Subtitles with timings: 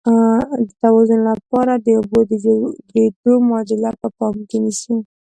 [0.67, 4.95] د توازن کولو لپاره د اوبو د جوړیدو معادله په پام کې نیسو.